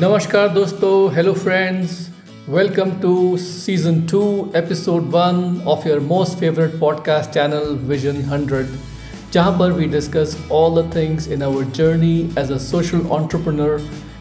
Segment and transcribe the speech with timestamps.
[0.00, 1.90] नमस्कार दोस्तों hello friends
[2.48, 4.22] welcome to season two
[4.56, 8.70] episode one of your most favourite podcast channel vision hundred
[9.32, 13.76] जहाँ पर we discuss all the things in our journey as a social entrepreneur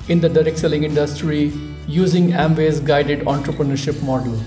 [0.10, 1.42] in the direct selling industry
[1.96, 4.38] using Amway's guided entrepreneurship model.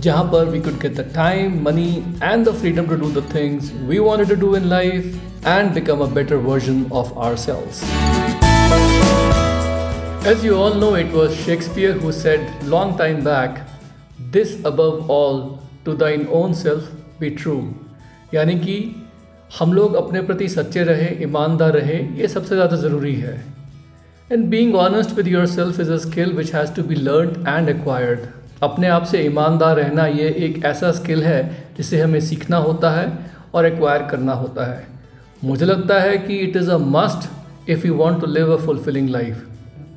[0.00, 1.90] जहाँ पर we could get the time, money,
[2.32, 5.08] and the freedom to do the things we wanted to do in life
[5.56, 8.47] and become a better version of ourselves.
[10.28, 13.60] As you all know, it was Shakespeare who said long time back,
[14.32, 15.38] this above all,
[15.86, 17.62] to thine own self be true.
[18.34, 18.74] यानी कि
[19.58, 23.34] हम लोग अपने प्रति सच्चे रहे ईमानदार रहे ये सबसे ज़्यादा ज़रूरी है।
[24.32, 28.28] And being honest with yourself is a skill which has to be learn and acquired
[28.62, 31.42] अपने आप से ईमानदार रहना ये एक ऐसा स्किल है
[31.76, 33.12] जिसे हमें सीखना होता है
[33.54, 34.86] और एक्वायर करना होता है।
[35.44, 39.08] मुझे लगता है कि it is a must if you want to live a fulfilling
[39.10, 39.46] life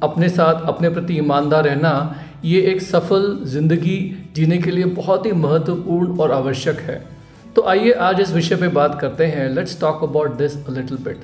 [0.03, 2.15] अपने साथ, अपने प्रति ईमानदार रहना,
[2.45, 3.97] ये एक सफल ज़िंदगी
[4.35, 7.03] जीने के लिए बहुत ही महत्वपूर्ण और आवश्यक है।
[7.55, 11.23] तो आइए आज इस विषय पे बात करते हैं। Let's talk about this little bit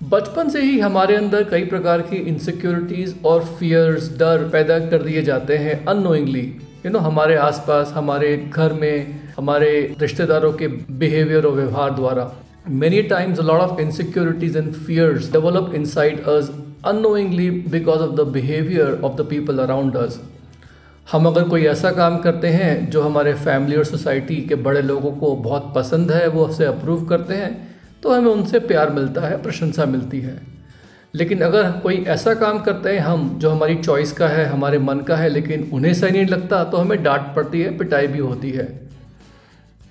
[0.00, 5.22] बचपन से ही हमारे अंदर कई प्रकार की इनसिक्योरिटीज़ और फियर्स डर पैदा कर दिए
[5.22, 6.42] जाते हैं अनोइंगली
[6.86, 12.30] यू नो हमारे आसपास, हमारे घर में, हमारे रिश्तेदारों के बिहेवियर और व्यवहार द्वारा।
[12.68, 16.50] Many times lot of insecurities and fears develop inside us
[16.86, 20.20] unknowingly because of the behaviour of the people around us
[21.12, 25.10] हम अगर कोई ऐसा काम करते हैं जो हमारे फैमिली और सोसाइटी के बड़े लोगों
[25.12, 29.42] को बहुत पसंद है, वो उसे अप्रूव करते हैं तो हमें उनसे प्यार मिलता है,
[29.42, 30.40] प्रशंसा मिलती है।
[31.14, 35.00] लेकिन अगर कोई ऐसा काम करते हैं हम जो हमारी चॉइस का है, हमारे मन
[35.00, 38.50] का है, लेकिन उन्हें सही नहीं लगता तो हमें डांट पड़ती है, पिटाई भी होती
[38.50, 38.66] है।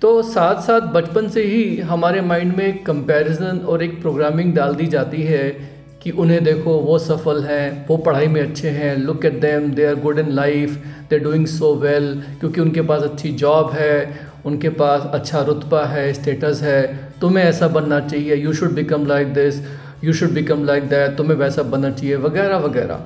[0.02, 4.86] तो साथ साथ बचपन से ही हमारे माइंड में कंपैरिजन और एक प्रोग्रामिंग डाल दी
[4.86, 5.77] जाती है
[6.08, 9.84] कि उन्हें देखो, वो सफल हैं, वो पढ़ाई में अच्छे हैं look at them they
[9.86, 10.76] are good in life
[11.10, 12.06] they doing so well
[12.40, 17.68] क्योंकि उनके पास अच्छी जॉब है, उनके पास अच्छा रुतबा है स्टेटस है, तुम्हें ऐसा
[17.68, 19.60] बनना चाहिए you should become like this
[20.04, 23.04] you should become like that तुम्हें वैसा बनना चाहिए, वगैरह वगैरह।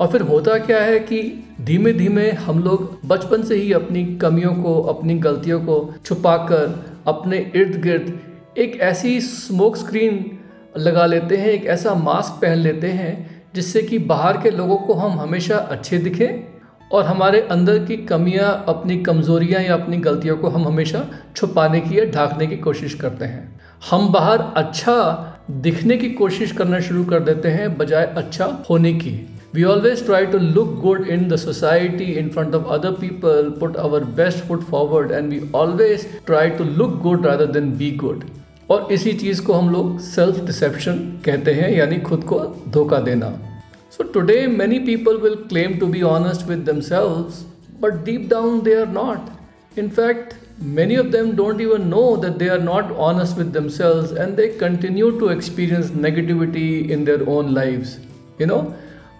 [0.00, 1.20] और फिर होता क्या है कि
[1.60, 6.74] धीमे धीमे हम लोग बचपन से ही अपनी कमियों को, अपनी गलतियों को छुपाकर,
[7.06, 10.37] अपने इर्द गिर्द एक ऐसी स्मोक स्क्रीन
[10.78, 14.94] लगा लेते हैं, एक ऐसा मास्क पहन लेते हैं, जिससे कि बाहर के लोगों को
[14.94, 20.48] हम हमेशा अच्छे दिखें और हमारे अंदर की कमियाँ, अपनी कमज़ोरियाँ या अपनी गलतियों को
[20.48, 21.04] हम हमेशा
[21.36, 24.94] छुपाने की या ढाकने की कोशिश करते हैं। हम बाहर अच्छा
[25.62, 29.12] दिखने की कोशिश करना शुरू कर देते हैं, बजाय अच्छा होने की।
[29.54, 33.76] We always try to look good in the society in front of other people put
[33.76, 38.24] our best foot forward and we always try to look good rather than be good
[38.70, 43.30] और इसी चीज़ को हम लोग सेल्फ डिसेप्शन कहते हैं, यानी खुद को धोखा देना।
[43.92, 47.14] So today many people will claim to be honest with themselves
[47.82, 50.34] but deep down they are not in fact
[50.76, 54.46] many of them don't even know that they are not honest with themselves and they
[54.60, 58.58] continue to experience negativity in their own life you know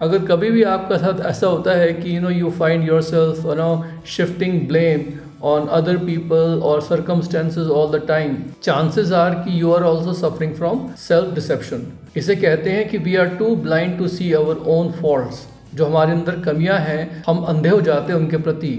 [0.01, 3.71] अगर कभी भी आपका साथ ऐसा होता है कि you know you find yourself no
[4.07, 5.03] shifting blame
[5.41, 10.53] on other people or circumstances all the time, chances are कि you are also suffering
[10.55, 11.85] from self deception.
[12.17, 15.45] इसे कहते हैं कि we are too blind to see our own faults.
[15.75, 18.71] जो हमारे अंदर कमियाँ हैं हम अंधे हो जाते हैं उनके प्रति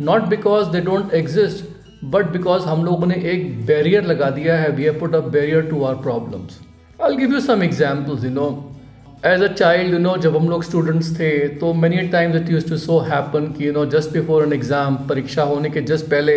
[0.00, 1.64] not because they don't exist
[2.04, 5.66] but because हम लोगों ने एक बैरियर लगा दिया है we have put a barrier
[5.70, 6.58] to our problems
[7.00, 8.48] I give you some examples you know
[9.26, 11.28] as a child you know जब हम लोग स्टूडेंट्स थे
[11.60, 14.96] तो many times it used to so happen कि you know just before an exam
[15.08, 16.36] परीक्षा होने के just पहले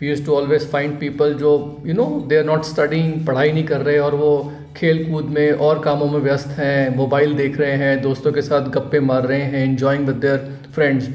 [0.00, 1.50] we used to always find people जो
[1.86, 4.30] you know they are not studying पढ़ाई नहीं कर रहे, और वो
[4.76, 8.68] खेल कूद में और कामों में व्यस्त हैं मोबाइल देख रहे हैं, दोस्तों के साथ
[8.76, 11.08] गप्पे मार रहे हैं enjoying with their friends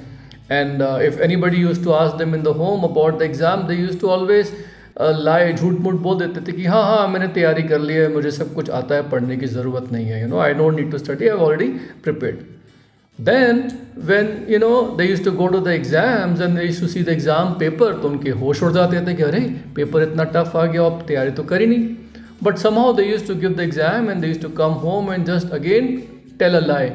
[0.51, 3.99] and if anybody used to ask them in the home about the exam they used
[4.01, 4.51] to always
[4.97, 8.31] lie झूठ मूठ बोल देते थे कि हाँ हाँ मैंने तैयारी कर ली है, मुझे
[8.31, 10.97] सब कुछ आता है, पढ़ने की ज़रूरत नहीं है you know I don't need to
[10.97, 11.67] study I already
[12.03, 12.37] prepared
[13.19, 13.63] then
[14.07, 17.09] when you know they used to go to the exams and they to see the
[17.09, 19.39] exam paper तो उनके होश उड़ जाते थे कि अरे
[19.75, 21.95] पेपर इतना टफ आ गया, अब तैयारी तो करी नहीं.
[22.43, 25.25] But somehow they used to give the exam and they used to come home and
[25.25, 25.97] just again
[26.39, 26.91] tell a lie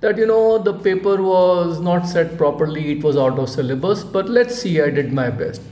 [0.00, 4.28] that, you know, the paper was not set properly, it was out of syllabus, but
[4.28, 5.62] let's see, i did my best.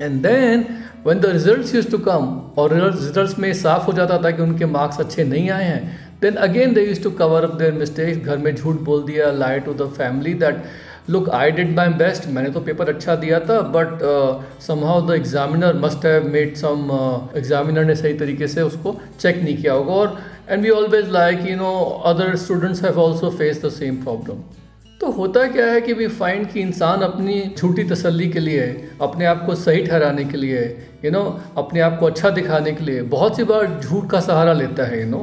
[0.00, 0.64] And then
[1.04, 2.26] when the result used to come
[2.58, 5.80] और result में साफ़ हो जाता था कि उनके marks अच्छे नहीं आए हैं
[6.20, 9.60] then again they used to cover up their mistakes घर में झूठ बोल दिया lie
[9.60, 10.62] to the family that
[11.10, 13.98] look I did my best मैंने तो पेपर अच्छा दिया था but
[14.62, 16.90] somehow the examiner must have made some
[17.36, 20.18] examiner ने सही तरीके से उसको चेक नहीं किया होगा और
[20.50, 21.72] and we always like you know
[22.06, 24.42] other students have also face the same problem
[25.06, 28.62] तो होता क्या है कि वी फाइंड कि इंसान अपनी छोटी तसल्ली के लिए
[29.02, 30.62] अपने आप को सही ठहराने के लिए
[31.04, 31.20] यू नो
[31.58, 35.00] अपने आप को अच्छा दिखाने के लिए। बहुत सी बार झूठ का सहारा लेता है
[35.00, 35.20] you know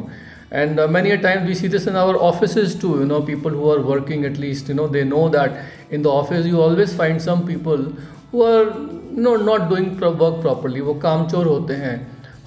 [0.54, 3.72] and many a time we see this in our office to you know people who
[3.72, 7.46] are working at least you know they know that in the office you always find some
[7.48, 7.86] people
[8.34, 8.74] who are
[9.20, 11.96] no not doing work properly वो कामचोर होते हैं।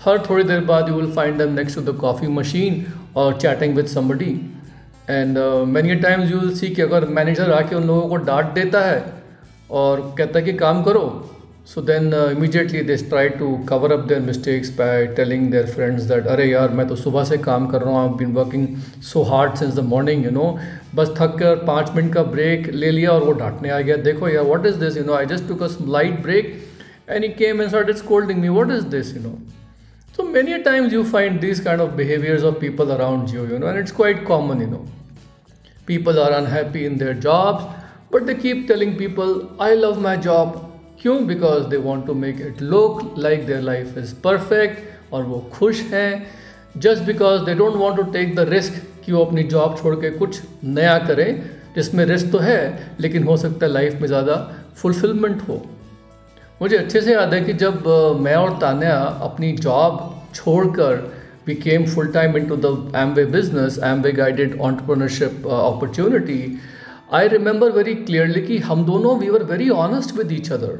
[0.04, 2.84] हर थोड़ी देर बाद you will find them next to the coffee machine
[3.16, 4.34] और chatting with somebody
[5.10, 5.38] and
[5.68, 9.04] many times you will see कि अगर मैनेजर आके उन लोगों को डांट देता है
[9.70, 11.32] और कहता है कि काम करो
[11.66, 16.26] so then immediately they try to cover up their mistakes by telling their friends that
[16.26, 18.66] अरे यार, मैं तो सुबह से काम कर रहा हूँ I been working
[19.02, 20.46] so hard since the morning you know
[20.94, 24.28] बस थक कर पाँच मिनट का ब्रेक ले लिया और वो डांटने आ गया, देखो
[24.28, 26.54] यार what is this you know I just took a light break
[27.12, 29.38] he came and started scolding me what is this you know
[30.18, 33.66] So many times you find these kind of behaviors of people around you, you know,
[33.66, 34.86] and it's quite common, you know.
[35.86, 37.64] People are unhappy in their jobs,
[38.10, 40.56] but they keep telling people, I love my job.
[41.02, 45.38] क्यों because they want to make it look like their life is perfect और वो
[45.52, 46.10] खुश हैं
[46.76, 50.10] just because they don't want to take the risk कि वो अपनी job छोड़ के
[50.18, 51.28] कुछ नया करें
[51.74, 52.60] जिसमें रिस्क तो है
[53.00, 54.36] लेकिन हो सकता है लाइफ में ज़्यादा
[54.76, 55.64] फुलफिलमेंट हो
[56.60, 57.82] मुझे अच्छे से याद है कि जब
[58.20, 59.98] मैं और तान्या अपनी जॉब
[60.34, 60.94] छोड़कर
[61.46, 66.40] we came full time into the Amway business Amway guided entrepreneurship opportunity
[67.14, 70.78] I remember very clearly कि हम दोनों we were very honest with each other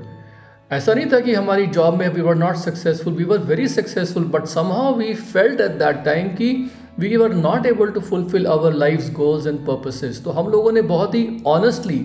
[0.71, 4.25] ऐसा नहीं था कि हमारी जॉब में we were not successful we were very successful
[4.31, 6.51] but somehow we felt at that time कि
[6.99, 10.83] we were not able to fulfil our life goals and purposes तो हम लोगों ने
[10.87, 12.01] बहुत ही ऑनेस्टली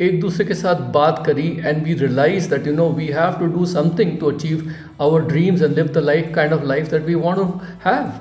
[0.00, 3.46] एक दूसरे के साथ बात करी and we realise that you know we have to
[3.46, 4.70] do something to achieve
[5.00, 8.12] our dreams and live the life kind of life that we want have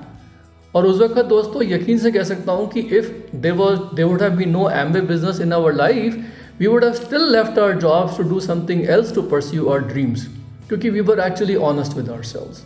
[0.73, 4.21] और उस वक्त दोस्तों, यकीन से कह सकता हूँ कि if there was they would
[4.21, 6.17] have be no Amway business in our life
[6.59, 10.27] we would have still left our jobs to do something else to pursue our dreams
[10.67, 12.63] क्योंकि we were actually honest with ourselves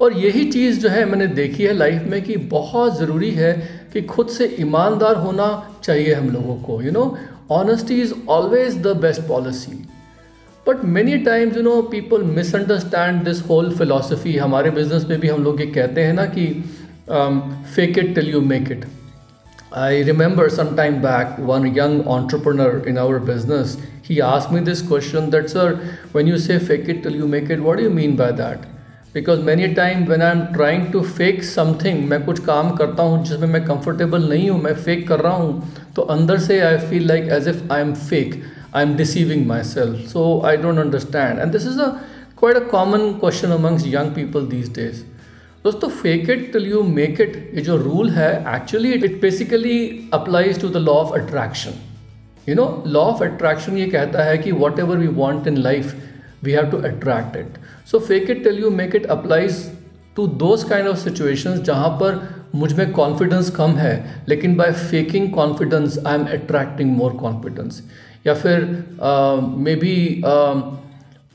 [0.00, 3.52] और यही चीज़ जो है मैंने देखी है life में कि बहुत ज़रूरी है
[3.92, 5.48] कि खुद से ईमानदार होना
[5.84, 7.16] चाहिए हम लोगों को you you know
[7.50, 9.72] honesty is always the best policy
[10.68, 15.44] but many times you know people misunderstand this whole philosophy हमारे बिज़नेस में भी हम
[15.44, 16.46] लोग ये कहते हैं ना कि
[17.74, 18.84] fake it till you make it
[19.70, 24.80] I remember some time back one young entrepreneur in our business he asked me this
[24.80, 25.66] question that sir
[26.12, 28.64] when you say fake it till you make it what do you mean by that
[29.14, 33.24] because many time when I am trying to fake something मैं कुछ काम करता हूँ
[33.24, 37.06] जिसमें मैं comfortable नहीं हूँ, मैं फेक कर रहा हूँ तो अंदर से I feel
[37.08, 38.42] like as if I am fake
[38.74, 41.86] I am deceiving myself so I don't understand and this is a
[42.38, 45.02] quite a common question amongst young people these days
[45.64, 49.78] दोस्तों fake it till you make it ये जो rule है actually it basically
[50.14, 51.80] applies to the law of attraction
[52.48, 55.96] you know law of attraction ये कहता है कि whatever we want in life
[56.44, 57.58] we have to attract it
[57.90, 59.64] so fake it till you make it applies
[60.16, 62.20] to those kind of situations जहाँ पर
[62.54, 67.82] मुझमें confidence कम है, लेकिन by faking confidence I am attracting more confidence
[68.26, 68.64] या फिर
[69.74, 69.96] maybe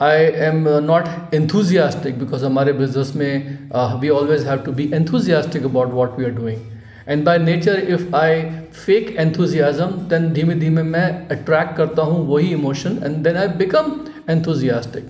[0.01, 3.59] I am not enthusiastic because हमारे business में
[4.01, 6.59] we always have to be enthusiastic about what we are doing
[7.07, 8.41] and by nature if I
[8.85, 13.91] fake enthusiasm then धीमे धीमे मैं attract करता हूँ वही emotion and then I become
[14.28, 15.04] enthusiastic.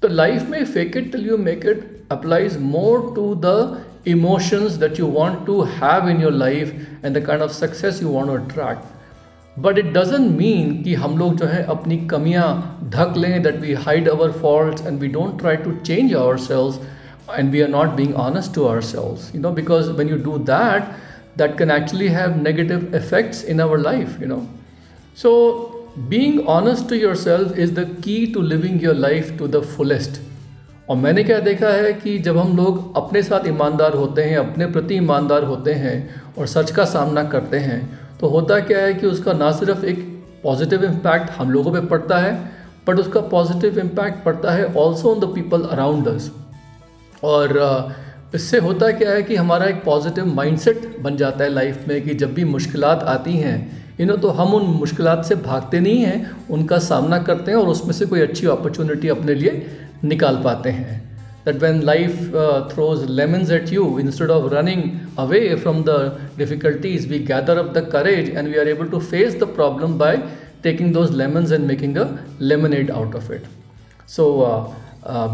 [0.00, 4.98] The life may fake it till you make it applies more to the emotions that
[4.98, 6.72] you want to have in your life
[7.02, 8.88] and the kind of success you want to attract.
[9.64, 12.44] But it doesn't mean कि हम लोग जो है अपनी कमियां
[12.90, 16.78] ढक लें that we hide our fault and we don't try to change ourselves
[17.38, 20.88] and we are not being honest to ourselves you know because when you do that
[21.36, 24.40] that can actually have negative effects in our life you know
[25.14, 25.30] so
[25.99, 30.21] being honest to yourself is the key to living your life to the fullest
[30.89, 34.65] और मैंने क्या देखा है कि जब हम लोग अपने साथ ईमानदार होते हैं, अपने
[34.65, 39.07] प्रति ईमानदार होते हैं और सच का सामना करते हैं तो होता क्या है कि
[39.07, 42.51] उसका ना सिर्फ़ एक पॉजिटिव इम्पैक्ट हम लोगों पे पड़ता है
[42.87, 46.31] बट उसका पॉजिटिव इम्पैक्ट पड़ता है also on the people around us
[47.23, 47.57] और
[48.35, 52.13] इससे होता क्या है कि हमारा एक पॉजिटिव माइंडसेट बन जाता है लाइफ में कि
[52.15, 53.57] जब भी मुश्किल आती हैं
[53.99, 57.91] इन्हों तो हम उन मुश्किल से भागते नहीं हैं, उनका सामना करते हैं और उसमें
[57.93, 59.65] से कोई अच्छी अपॉर्चुनिटी अपने लिए
[60.03, 60.99] निकाल पाते हैं।
[61.45, 62.19] That when life
[62.73, 64.83] throws lemons at you instead of running
[65.19, 65.99] away from the
[66.37, 70.21] difficulties we gather up the courage and we are able to face the problem by
[70.63, 72.05] taking those lemons and making a
[72.41, 73.43] lemonade out of it
[74.07, 74.33] so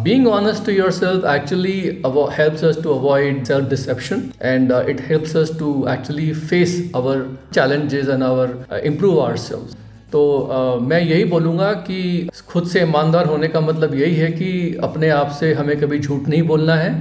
[0.04, 2.02] being honest to yourself actually
[2.32, 7.28] helps us to avoid self deception and uh, it helps us to actually face our
[7.52, 9.76] challenges and our uh, improve ourselves
[10.12, 14.50] तो आ, मैं यही बोलूँगा कि खुद से ईमानदार होने का मतलब यही है कि
[14.84, 16.92] अपने आप से हमें कभी झूठ नहीं बोलना है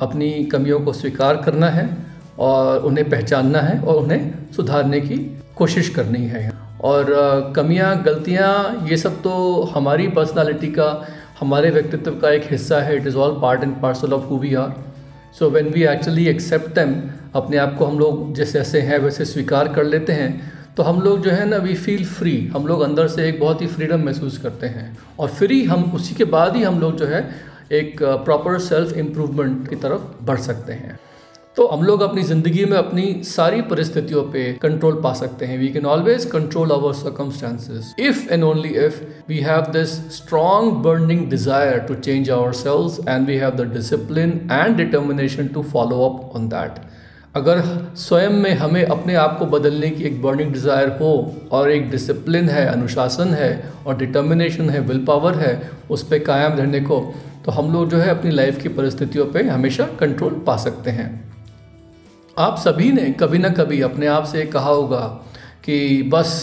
[0.00, 1.88] अपनी कमियों को स्वीकार करना है
[2.38, 5.16] और उन्हें पहचानना है और उन्हें सुधारने की
[5.56, 6.50] कोशिश करनी है
[6.90, 10.90] और कमियाँ गलतियाँ ये सब तो हमारी पर्सनालिटी का
[11.40, 14.54] हमारे व्यक्तित्व का एक हिस्सा है it is all part and parcel of who we
[14.54, 14.72] are
[15.38, 16.94] so when we actually accept them
[17.34, 21.00] अपने आप को हम लोग जैसे ऐसे हैं, वैसे स्वीकार कर लेते हैं तो हम
[21.00, 24.04] लोग जो है ना वी फील फ्री हम लोग अंदर से एक बहुत ही फ्रीडम
[24.04, 27.28] महसूस करते हैं। और फ्री हम, उसी के बाद ही हम लोग जो है,
[27.72, 30.98] एक प्रॉपर सेल्फ इम्प्रूवमेंट की तरफ़ बढ़ सकते हैं।
[31.56, 35.58] तो हम लोग अपनी ज़िंदगी में अपनी सारी परिस्थितियों पे कंट्रोल पा सकते हैं.
[35.58, 41.28] We can always control our circumstances if and only if we have this strong burning
[41.30, 46.48] desire to change ourselves and we have the discipline and determination to follow up on
[46.48, 46.80] that
[47.36, 47.62] अगर
[47.96, 51.12] स्वयं में हमें अपने आप को बदलने की एक बर्निंग डिज़ायर हो
[51.52, 56.52] और एक डिसिप्लिन है, अनुशासन है और डिटर्मिनेशन है विल पावर है, उस पर कायम
[56.52, 57.00] रहने को
[57.44, 61.27] तो हम लोग जो है अपनी लाइफ की परिस्थितियों पे हमेशा कंट्रोल पा सकते हैं.
[62.38, 65.00] आप सभी ने कभी ना कभी अपने आप से कहा होगा
[65.64, 66.34] कि बस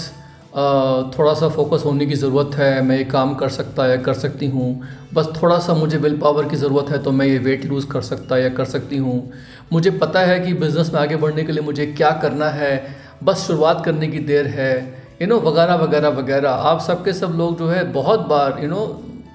[1.13, 4.47] थोड़ा सा फोकस होने की ज़रूरत है, मैं ये काम कर सकता या कर सकती
[4.47, 4.81] हूँ।
[5.13, 8.01] बस थोड़ा सा मुझे विल पावर की ज़रूरत है तो मैं ये वेट लूज़ कर
[8.01, 9.31] सकता या कर सकती हूँ।
[9.73, 13.47] मुझे पता है कि बिज़नेस में आगे बढ़ने के लिए मुझे क्या करना है, बस
[13.47, 14.77] शुरुआत करने की देर है
[15.21, 18.85] यू नो वगैरह वगैरह वगैरह। आप सबके सब लोग जो है बहुत बार यू नो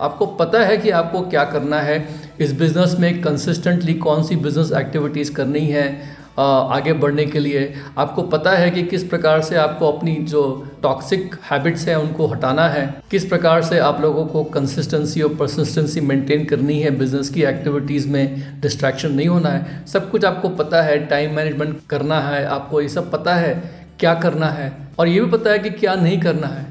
[0.03, 1.99] आपको पता है कि आपको क्या करना है।
[2.41, 8.23] इस बिज़नेस में कंसिस्टेंटली कौन सी बिज़नेस एक्टिविटीज़ करनी है आगे बढ़ने के लिए। आपको
[8.23, 12.95] पता है कि किस प्रकार से आपको अपनी जो टॉक्सिक हैबिट्स हैं, उनको हटाना है।
[13.11, 18.09] किस प्रकार से आप लोगों को कंसिस्टेंसी और परसिस्टेंसी मेंटेन करनी है। बिज़नेस की एक्टिविटीज़
[18.09, 22.81] में डिस्ट्रैक्शन नहीं होना है। सब कुछ आपको पता है टाइम मैनेजमेंट करना है, आपको
[22.81, 26.21] ये सब पता है क्या करना है। और ये भी पता है कि क्या नहीं
[26.21, 26.67] करना है।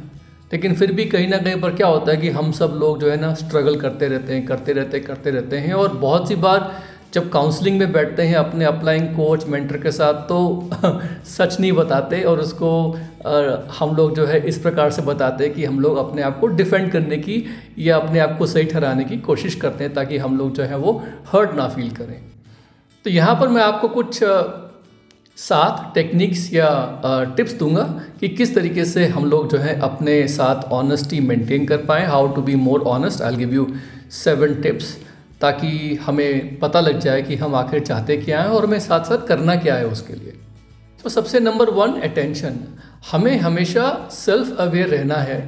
[0.53, 3.11] लेकिन फिर भी कहीं ना कहीं पर क्या होता है कि हम सब लोग जो
[3.11, 6.88] है ना स्ट्रगल करते रहते हैं, करते रहते करते रहते हैं। और बहुत सी बार
[7.13, 10.69] जब काउंसलिंग में बैठते हैं अपने अप्लाइंग कोच मेंटर के साथ तो
[11.25, 12.69] सच नहीं बताते और उसको
[13.79, 16.47] हम लोग जो है इस प्रकार से बताते हैं कि हम लोग अपने आप को
[16.47, 17.43] डिफेंड करने की
[17.77, 20.77] या अपने आप को सही ठहराने की कोशिश करते हैं ताकि हम लोग जो है
[20.77, 20.93] वो
[21.33, 22.15] हर्ट ना फील करें।
[23.05, 24.19] तो यहाँ पर मैं आपको कुछ
[25.37, 26.69] सात टेक्निक्स या
[27.37, 27.83] टिप्स दूँगा
[28.19, 32.27] कि किस तरीके से हम लोग जो है अपने साथ ऑनेस्टी मेंटेन कर पाएँ। How
[32.35, 33.67] to be more honest I give you
[34.15, 34.97] seven tips
[35.41, 39.27] ताकि हमें पता लग जाए कि हम आखिर चाहते क्या हैं और हमें साथ साथ
[39.27, 40.33] करना क्या है उसके लिए।
[41.03, 42.59] तो सबसे नंबर वन अटेंशन
[43.11, 45.39] हमें हमेशा सेल्फ अवेयर रहना है।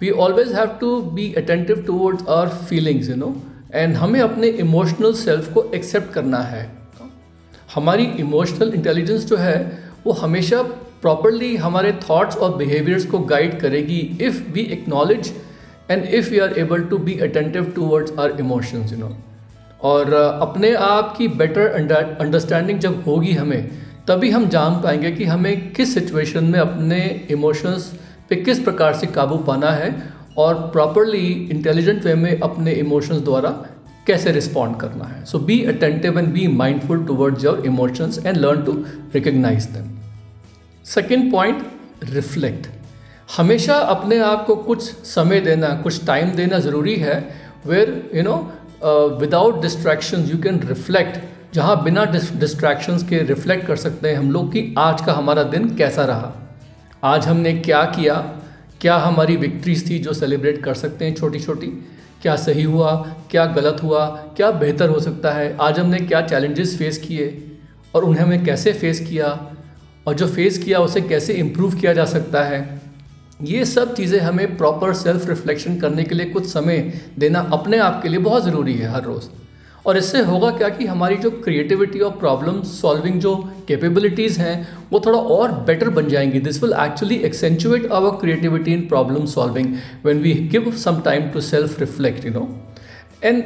[0.00, 3.34] We always have to be attentive towards our feelings you know
[3.74, 6.64] and हमें अपने इमोशनल सेल्फ को एक्सेप्ट करना है।
[7.74, 9.56] हमारी इमोशनल इंटेलिजेंस जो है,
[10.04, 10.62] वो हमेशा
[11.02, 15.32] प्रॉपरली हमारे थॉट्स और बिहेवियर्स को गाइड करेगी if we acknowledge
[15.90, 19.16] and if you are able to be attentive towards our emotions you know
[19.80, 21.66] और अपने आप की बेटर
[22.20, 23.70] अंडरस्टैंडिंग जब होगी हमें,
[24.08, 27.92] तभी हम जान पाएँगे कि हमें किस सिचुएशन में अपने इमोशंस
[28.28, 29.94] पे किस प्रकार से काबू पाना है
[30.38, 33.50] और प्रॉपरली इंटेलिजेंट वे में अपने इमोशंस द्वारा
[34.06, 38.62] कैसे रिस्पॉन्ड करना है। So be attentive and be mindful towards your emotions and learn
[38.62, 38.72] to
[39.14, 39.90] recognise them
[40.84, 41.66] second point
[42.04, 42.66] reflect
[43.36, 47.28] हमेशा अपने आप को कुछ समय देना, कुछ टाइम देना ज़रूरी है
[47.66, 48.52] where you know
[48.86, 51.18] without distraction you can reflect
[51.54, 55.74] जहाँ बिना डिस्ट्रैक्शंस के रिफ्लेक्ट कर सकते हैं हम लोग कि आज का हमारा दिन
[55.76, 56.32] कैसा रहा।
[57.04, 58.14] आज हमने क्या किया?
[58.80, 61.66] क्या हमारी विक्ट्रीज थी जो सेलिब्रेट कर सकते हैं छोटी छोटी
[62.22, 62.94] क्या सही हुआ?
[63.30, 64.06] क्या गलत हुआ?
[64.36, 65.56] क्या बेहतर हो सकता है?
[65.60, 67.42] आज हमने क्या चैलेंजेस फेस किए?
[67.94, 69.38] और उन्हें हमें कैसे फेस किया?
[70.06, 72.80] और जो फेस किया उसे कैसे इम्प्रूव किया जा सकता है?
[73.40, 78.00] ये सब चीज़ें हमें प्रॉपर सेल्फ रिफ्लेक्शन करने के लिए कुछ समय देना अपने आप
[78.02, 79.24] के लिए बहुत ज़रूरी है हर रोज़।
[79.86, 83.34] और इससे होगा क्या कि हमारी जो क्रिएटिविटी और प्रॉब्लम सॉल्विंग जो
[83.68, 88.86] कैपेबिलिटीज़ हैं, वो थोड़ा और बेटर बन जाएँगी। This will actually accentuate our creativity in
[88.88, 92.48] problem solving when we give some time to self reflect you know
[93.24, 93.44] and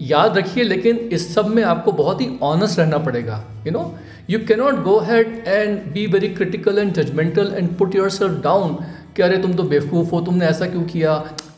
[0.00, 3.94] याद रखिए, लेकिन इस सब में आपको बहुत ही ऑनेस्ट रहना पड़ेगा you know
[4.30, 8.76] you cannot go ahead and be very critical and judgemental and put yourself down
[9.18, 11.14] कि अरे तुम तो बेवकूफ़ हो तुमने ऐसा क्यों किया?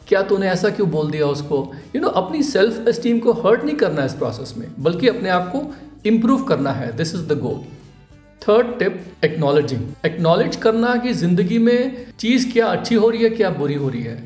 [0.09, 1.57] क्या तूने ऐसा क्यों बोल दिया उसको?
[1.57, 4.67] यू you नो know, अपनी सेल्फ एस्टीम को हर्ट नहीं करना है इस प्रोसेस में
[4.79, 5.63] बल्कि अपने आप को
[6.07, 7.61] इम्प्रूव करना है। This is the goal
[8.43, 13.51] third tip acknowledging acknowledge करना कि ज़िंदगी में चीज़ क्या अच्छी हो रही है क्या
[13.51, 14.19] बुरी हो रही है।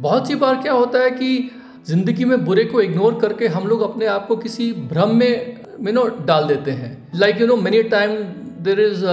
[0.00, 1.50] बहुत सी बार क्या होता है कि
[1.88, 5.92] ज़िंदगी में बुरे को इग्नोर करके हम लोग अपने आप को किसी भ्रम में यू
[5.92, 8.16] नो डाल देते हैं। Like you know many time
[8.62, 9.04] there is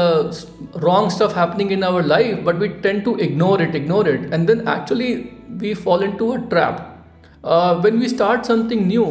[0.84, 4.48] wrong stuff happening in our life but we tend to ignore it ignore it and
[4.48, 5.14] then actually
[5.62, 6.90] we fall into a trap
[7.86, 9.06] when we start something new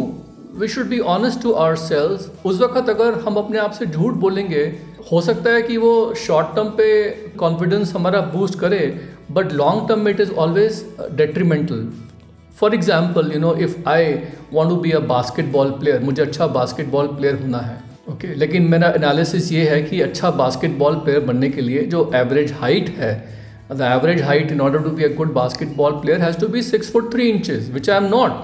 [0.55, 4.65] we should be honest to ourselves उस वक्त अगर हम अपने आप से झूठ बोलेंगे,
[5.13, 6.89] हो सकता है कि वो शॉर्ट टर्म पे
[7.39, 8.81] कॉन्फिडेंस हमारा बूस्ट करे
[9.31, 11.89] बट लॉन्ग टर्म में it is always detrimental
[12.57, 14.13] for example you know if I
[14.53, 18.39] want to be a basketball player मुझे अच्छा बास्केटबॉल प्लेयर होना है ओके okay?
[18.39, 22.89] लेकिन मेरा एनालिसिस ये है कि अच्छा बास्केटबॉल प्लेयर बनने के लिए जो एवरेज हाइट
[22.97, 23.13] है
[23.73, 26.91] the average height in order to be a good basketball player has to be six
[26.93, 28.41] foot three inches which I am not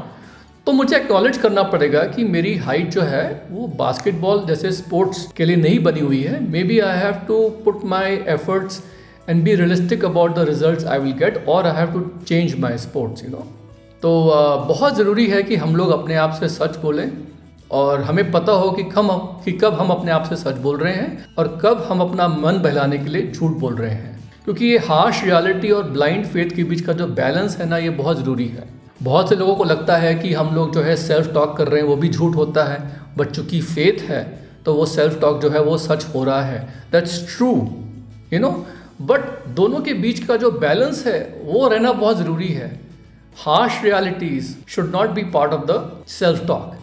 [0.66, 5.44] तो मुझे एक्नॉलेज करना पड़ेगा कि मेरी हाइट जो है वो बास्केटबॉल जैसे स्पोर्ट्स के
[5.44, 8.82] लिए नहीं बनी हुई है maybe I have to put my efforts
[9.28, 12.78] and be realistic about the result I will get और I have to change my
[12.78, 13.46] sports you know
[14.02, 17.10] तो uh, बहुत ज़रूरी है कि हम लोग अपने आप से सच बोलें
[17.70, 19.08] और हमें पता हो कि हम
[19.44, 22.58] कि कब हम अपने आप से सच बोल रहे हैं और कब हम अपना मन
[22.58, 26.64] बहलाने के लिए झूठ बोल रहे हैं। क्योंकि ये हार्श रियलिटी और ब्लाइंड फेथ के
[26.64, 28.68] बीच का जो बैलेंस है ना, ये बहुत ज़रूरी है।
[29.02, 31.80] बहुत से लोगों को लगता है कि हम लोग जो है सेल्फ टॉक कर रहे
[31.80, 34.22] हैं, वो भी झूठ होता है। बट चूँकि फेथ है
[34.64, 36.58] तो वो सेल्फ टॉक जो है, वो सच हो रहा है।
[36.92, 37.50] That's true
[38.32, 38.50] you know
[39.02, 42.80] but दोनों के बीच का जो बैलेंस है, वो रहना बहुत ज़रूरी है।
[43.36, 46.74] Harsh realities should not be part of the self talk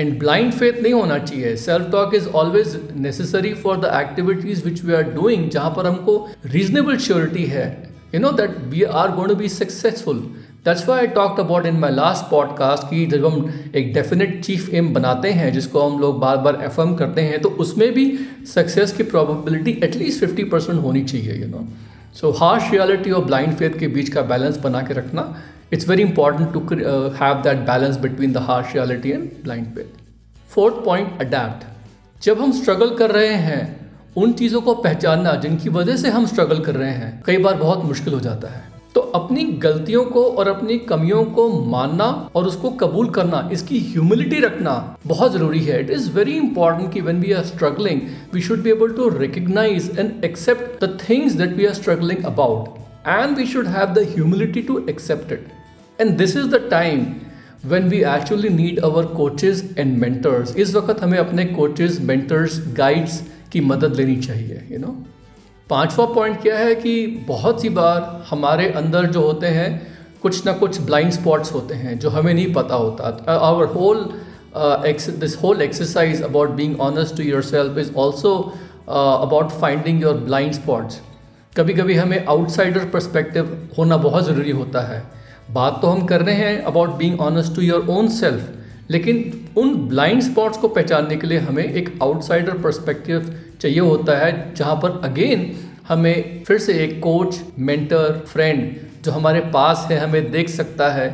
[0.00, 4.84] and blind faith नहीं होना चाहिए। Self talk is always necessary for the activities which
[4.84, 6.16] we are doing जहाँ पर हमको
[6.46, 7.66] रीजनेबल श्योरिटी है।
[8.14, 10.18] You know that we are going to be successful
[10.64, 14.74] that's why I talked about in my last podcast कि जब हम एक definite chief
[14.74, 18.04] M बनाते हैं, जिसको हम लोग बार बार एफ़ करते हैं तो उसमें भी
[18.54, 21.66] सक्सेस की प्रॉबिलिटी एटलीस्ट फिफ्टी परसेंट होनी चाहिए you know
[22.14, 25.22] so harsh reality और ब्लाइंड फेथ के बीच का बैलेंस बना के रखना
[25.72, 26.60] it's very important to
[27.16, 29.98] have that balance between the harsh reality and blind faith
[30.50, 31.64] fourth point adept
[32.22, 33.60] जब हम स्ट्रगल कर रहे हैं,
[34.16, 37.84] उन चीज़ों को पहचानना जिनकी वजह से हम स्ट्रगल कर रहे हैं, कई बार बहुत
[37.84, 38.62] मुश्किल हो जाता है।
[38.94, 44.40] तो अपनी गलतियों को और अपनी कमियों को मानना और उसको कबूल करना, इसकी ह्यूमिलिटी
[44.40, 44.74] रखना
[45.06, 48.00] बहुत ज़रूरी है। इट इज़ वेरी इंपॉर्टेंट कि when we are struggling
[48.32, 52.78] we should be able to recognise and accept the things that we are struggling about
[53.08, 55.48] and we should have the humility to accept it
[56.00, 57.06] and this is the time
[57.66, 60.56] when we actually need our coaches and mentors.
[60.56, 64.94] इस वक्त हमें अपने coaches, mentors guides की मदद लेनी चाहिए, you know?
[65.70, 69.70] पांचवा point क्या है कि बहुत सी बार हमारे अंदर जो होते हैं,
[70.22, 74.08] कुछ ना कुछ ब्लाइंड स्पॉट्स होते हैं, जो हमें नहीं पता होता। Our whole
[75.20, 78.32] this whole exercise about being honest to yourself is also
[78.88, 81.00] about finding your blind spots
[81.56, 85.02] कभी कभी हमें आउटसाइडर परस्पेक्टिव होना बहुत ज़रूरी होता है।
[85.52, 89.74] बात तो हम कर रहे हैं about being honest to your own self लेकिन उन
[89.88, 95.00] ब्लाइंड स्पॉट्स को पहचानने के लिए हमें एक आउटसाइडर परस्पेक्टिव चाहिए होता है, जहाँ पर
[95.04, 95.50] अगेन
[95.88, 98.70] हमें फिर से एक कोच मेंटर फ्रेंड
[99.04, 101.08] जो हमारे पास है, हमें देख सकता है,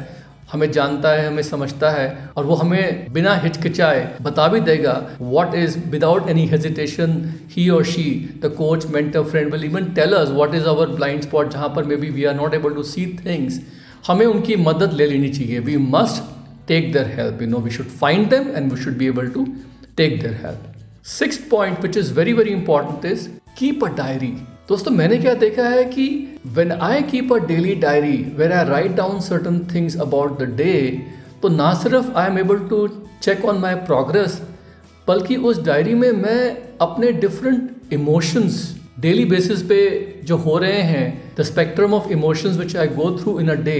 [0.52, 5.54] हमें जानता है, हमें समझता है, और वो हमें बिना हिचकिचाए बता भी देगा what
[5.54, 8.04] is without any hesitation he और she
[8.44, 11.84] the coach mentor friend will even tell us what is our blind spot जहाँ पर
[11.84, 13.60] may be we are not able to see things
[14.06, 16.22] हमें उनकी मदद ले लेनी चाहिए। We must
[16.68, 19.46] take their help you know we should find them and we should be able to
[19.96, 24.36] take their help six point which is very very important is keep a diary
[24.68, 26.06] दोस्तों, मैंने क्या देखा है कि
[26.54, 30.72] when I keep a daily diary when I write down certain things about the day
[31.42, 32.86] तो ना सिर्फ़ I am able to
[33.22, 34.40] check on my progress
[35.08, 36.40] बल्कि उस डायरी में मैं
[36.80, 38.58] अपने डिफरेंट इमोशंस
[39.00, 39.78] डेली बेसिस पे
[40.24, 43.78] जो हो रहे हैं the spectrum of emotions which I go through in a day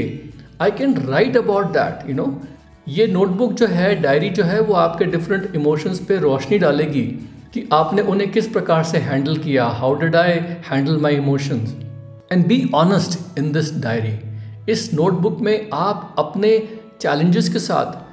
[0.61, 2.27] I can write about that you know
[2.89, 7.03] ये नोटबुक जो है डायरी जो है, वो आपके डिफरेंट इमोशंस पे रोशनी डालेगी
[7.55, 10.33] कि आपने उन्हें किस प्रकार से हैंडल किया how did I
[10.71, 11.75] handle my emotions
[12.33, 14.19] and be honest in this diary
[14.73, 16.59] इस नोटबुक में आप अपने
[17.01, 18.06] चैलेंजेस के साथ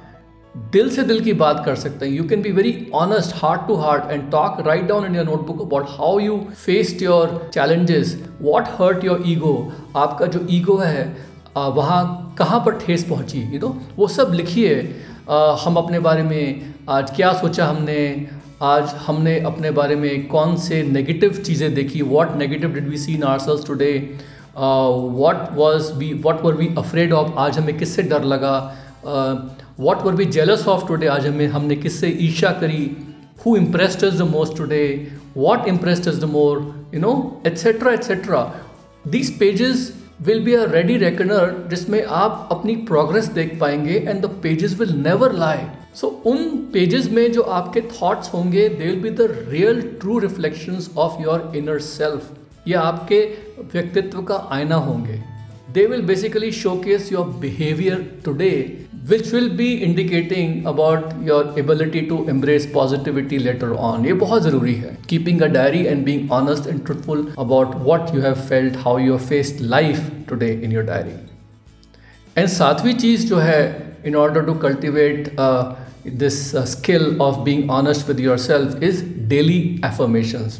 [0.54, 3.74] दिल से दिल की बात कर सकते हैं। You can be very honest heart to
[3.76, 8.68] heart and talk write down in your notebook about how you faced your challenges what
[8.80, 11.04] hurt your ego आपका जो ईगो है
[11.56, 14.74] वहाँ कहाँ पर ठेस पहुँची यू नो वो सब लिखिए।
[15.64, 18.26] हम अपने बारे में आज क्या सोचा हमने?
[18.62, 22.02] आज हमने अपने बारे में कौन से नेगेटिव चीज़ें देखी?
[22.04, 23.92] What negative did we see in our selves today
[24.56, 28.56] what was we what were we afraid of आज हमें किससे डर लगा?
[29.80, 32.96] What were be jealous of today आज हमें, हमने किससे ईर्षा करी?
[33.46, 36.60] Who impressed is the most today what impressed is the more
[36.94, 38.42] you know etcetera etcetera
[39.06, 39.92] these pages
[40.26, 44.92] will be a ready reckoner जिसमें आप अपनी प्रोग्रेस देख पाएँगे and the pages will
[44.98, 49.80] never lie so उन पेजेस में जो आपके thoughts होंगे they will be the real
[50.00, 52.30] true reflections of your inner self
[52.68, 53.20] ये आपके
[53.74, 55.22] व्यक्तित्व का आईना होंगे.
[55.72, 58.54] They will basically showcase your behaviour today
[59.08, 64.74] which will be indicating about your ability to embrace positivity later on ये बहुत ज़रूरी
[64.74, 68.98] है। Keeping a diary and being honest and truthful about what you have felt how
[68.98, 71.10] you have faced life today in your diary
[72.36, 73.60] and सातवीं चीज़ जो है
[74.06, 75.28] in order to cultivate
[76.22, 76.38] this
[76.70, 80.58] skill of being honest with your self is daily affirmations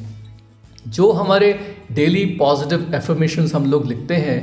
[0.88, 1.52] जो हमारे
[1.92, 4.38] daily positive affirmations हम लोग लिखते हैं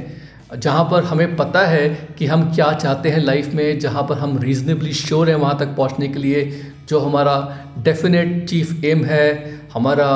[0.57, 1.87] जहाँ पर हमें पता है
[2.17, 5.75] कि हम क्या चाहते हैं लाइफ में, जहाँ पर हम रीजनेबली श्योर हैं वहाँ तक
[5.75, 7.35] पहुँचने के लिए, जो हमारा
[7.77, 10.07] डेफिनेट चीफ एम है, हमारा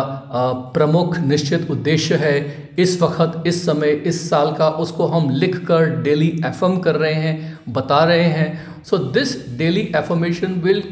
[0.76, 2.36] प्रमुख निश्चित उद्देश्य है,
[2.80, 7.14] इस वक्त, इस समय, इस साल का, उसको हम लिख कर डेली एफम कर रहे
[7.14, 10.84] हैं, बता रहे हैं। So this daily affirmation will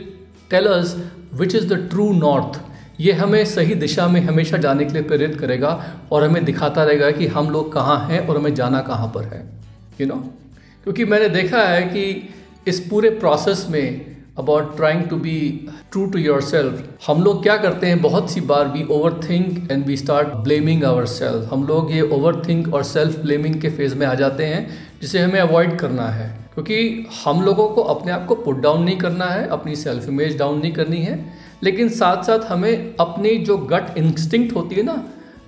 [0.49, 0.95] tell us
[1.33, 2.59] which is the true north
[2.99, 7.11] ये हमें सही दिशा में हमेशा जाने के लिए प्रेरित करेगा और हमें दिखाता रहेगा
[7.11, 9.43] कि हम लोग कहाँ हैं और हमें जाना कहाँ पर है
[10.01, 10.15] यू नो
[10.83, 12.33] क्योंकि मैंने देखा है कि
[12.67, 17.57] इस पूरे प्रोसेस में about trying to be true to your self हम लोग क्या
[17.57, 18.01] करते हैं?
[18.01, 18.83] बहुत सी बार we
[19.29, 23.61] overthink and we start blaming our self हम लोग ये ओवर थिंक और सेल्फ ब्लेमिंग
[23.61, 24.67] के फ़ेज़ में आ जाते हैं,
[25.01, 28.97] जिसे हमें अवॉइड करना है। क्योंकि हम लोगों को अपने आप को पुट डाउन नहीं
[28.97, 33.57] करना है, अपनी सेल्फ इमेज डाउन नहीं करनी है। लेकिन साथ साथ हमें अपनी जो
[33.57, 35.03] गट इंस्टिंक्ट होती है ना,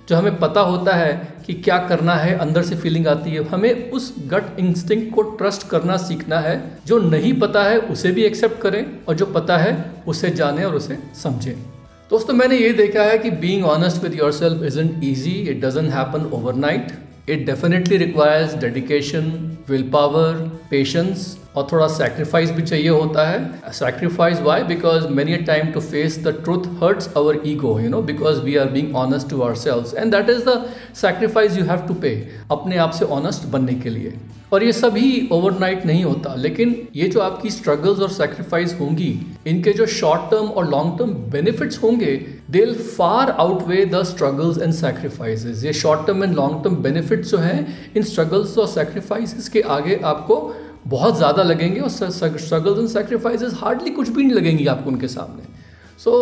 [0.08, 1.12] जो हमें पता होता है
[1.46, 5.68] कि क्या करना है, अंदर से फीलिंग आती है, हमें उस गट इंस्टिंक्ट को ट्रस्ट
[5.68, 9.74] करना सीखना है। जो नहीं पता है, उसे भी एक्सेप्ट करें और जो पता है,
[10.08, 11.54] उसे जाने और उसे समझें।
[12.10, 15.90] दोस्तों, मैंने ये देखा है कि being honest with your self isn't easy it doesn't
[15.92, 16.92] happen overnight
[17.28, 19.30] it definitely requires dedication
[19.68, 20.34] will power
[20.70, 25.80] patience और थोड़ा सेक्रीफाइस भी चाहिए होता है। Sacrifice why because many a time to
[25.82, 29.54] face the truth hurts our ego you know because we are being honest to our
[29.56, 30.62] selves and that is the
[31.02, 32.16] sacrifice you have to pay
[32.50, 34.14] अपने आप से honest बनने के लिए।
[34.52, 39.08] और ये सभी overnight नहीं होता, लेकिन ये जो आपकी स्ट्रगल्स और सेक्रीफाइस होंगी,
[39.46, 42.14] इनके जो शॉर्ट टर्म और लॉन्ग टर्म बेनिफिट्स होंगे
[42.50, 47.38] they far outweigh the struggles and sacrifices ये short term and long term benefits जो
[47.38, 50.38] हैं, इन स्ट्रगल्स और सेक्रीफाइसेस के आगे आपको
[50.88, 55.54] बहुत ज़्यादा लगेंगे और स्ट्रगल्स एंड सेक्रीफाइसेस हार्डली कुछ भी नहीं लगेंगी आपको उनके सामने।
[55.98, 56.12] So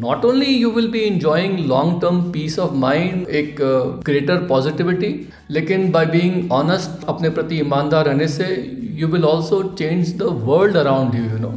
[0.00, 3.56] not only you will be enjoying long term peace of mind एक
[4.04, 5.14] ग्रेटर पॉजिटिविटी
[5.50, 8.46] लेकिन बाय बीइंग ऑनेस्ट अपने प्रति ईमानदार रहने से
[8.94, 11.52] you will also change the world around you you know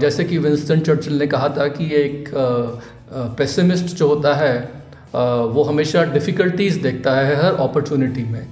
[0.00, 2.28] जैसे कि विंस्टन चर्चिल ने कहा था कि एक
[3.38, 8.46] पेसिमिस्ट uh, uh, जो होता है uh, वो हमेशा डिफ़िकल्टीज देखता है हर अपॉर्चुनिटी में।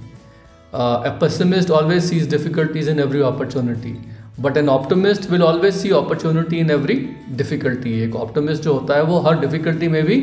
[0.73, 3.91] Uh, a pessimist always sees difficulties in every opportunity
[4.39, 6.95] but an optimist will always see opportunity in every
[7.31, 10.17] difficulty एक ऑप्टोमिस्ट जो होता है वो हर डिफ़िकल्टी में भी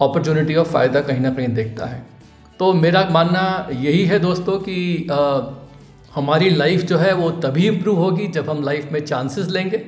[0.00, 2.02] अपॉर्चुनिटी और फ़ायदा कहीं ना कहीं देखता है।
[2.58, 5.40] तो मेरा मानना यही है दोस्तों कि आ,
[6.14, 9.84] हमारी लाइफ जो है वो तभी इम्प्रूव होगी जब हम लाइफ में चांसेस लेंगे।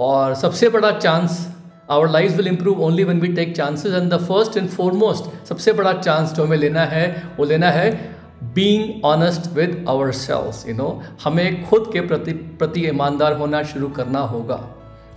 [0.00, 1.48] और सबसे बड़ा chance
[1.90, 5.72] our life will improve only when we take chances and the first and foremost सबसे
[5.72, 8.17] बड़ा चांस जो हमें लेना है वो लेना है
[8.54, 10.90] being honest with our selves you know
[11.24, 14.60] हमें खुद के प्रति प्रति ईमानदार होना शुरू करना होगा।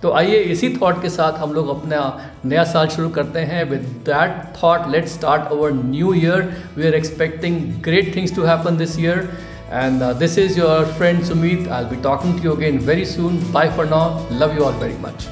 [0.04, 2.00] तो आइए इसी थॉट के साथ हम लोग अपना
[2.46, 6.42] नया साल शुरू करते हैं। With that thought let start our new year
[6.78, 9.30] we are expecting great things to happen this year
[9.74, 13.70] and this is your friend Sumeet I be talking to you again very soon bye
[13.78, 15.28] for now love you all very much